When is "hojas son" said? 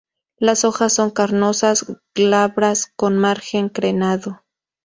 0.65-1.11